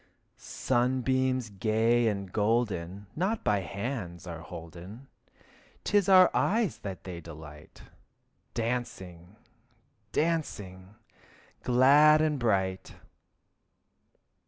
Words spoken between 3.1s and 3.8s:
Not by